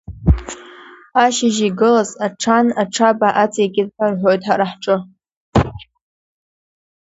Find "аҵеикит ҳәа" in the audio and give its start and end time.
3.43-4.07